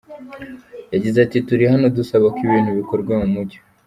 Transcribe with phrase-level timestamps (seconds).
[0.93, 3.59] Yagize ati “Turi hano dusaba ko ibintu bikorwa mu mucyo.